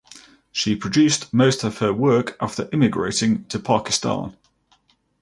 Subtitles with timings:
[0.51, 4.35] She produced most of her work after immigrating to Pakistan.